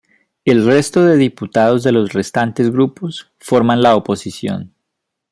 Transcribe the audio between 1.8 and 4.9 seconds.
de los restantes grupos forman la oposición.